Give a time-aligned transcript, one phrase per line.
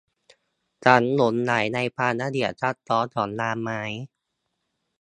[0.83, 3.81] ฉันหลงใหลในความละเอียดซับซ้อนของงานไม้